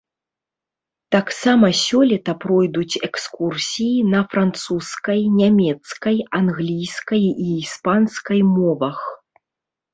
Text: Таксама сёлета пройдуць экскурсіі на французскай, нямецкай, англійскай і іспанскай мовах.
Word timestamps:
Таксама 1.15 1.67
сёлета 1.81 2.31
пройдуць 2.45 2.99
экскурсіі 3.09 4.01
на 4.15 4.23
французскай, 4.33 5.21
нямецкай, 5.41 6.17
англійскай 6.41 7.23
і 7.31 7.47
іспанскай 7.63 8.41
мовах. 8.59 8.99